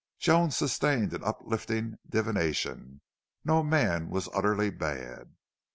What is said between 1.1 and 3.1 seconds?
an uplifting divination